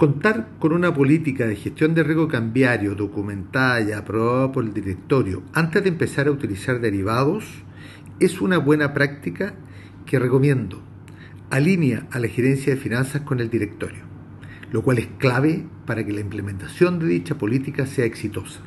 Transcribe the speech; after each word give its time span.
Contar 0.00 0.48
con 0.58 0.72
una 0.72 0.94
política 0.94 1.46
de 1.46 1.56
gestión 1.56 1.94
de 1.94 2.02
riesgo 2.02 2.26
cambiario 2.26 2.94
documentada 2.94 3.82
y 3.82 3.92
aprobada 3.92 4.50
por 4.50 4.64
el 4.64 4.72
directorio 4.72 5.42
antes 5.52 5.82
de 5.82 5.90
empezar 5.90 6.26
a 6.26 6.30
utilizar 6.30 6.80
derivados 6.80 7.44
es 8.18 8.40
una 8.40 8.56
buena 8.56 8.94
práctica 8.94 9.52
que 10.06 10.18
recomiendo. 10.18 10.80
Alinea 11.50 12.06
a 12.12 12.18
la 12.18 12.28
gerencia 12.28 12.74
de 12.74 12.80
finanzas 12.80 13.20
con 13.20 13.40
el 13.40 13.50
directorio, 13.50 14.04
lo 14.72 14.80
cual 14.80 15.00
es 15.00 15.08
clave 15.18 15.66
para 15.84 16.02
que 16.02 16.14
la 16.14 16.20
implementación 16.20 16.98
de 16.98 17.06
dicha 17.06 17.36
política 17.36 17.84
sea 17.84 18.06
exitosa. 18.06 18.62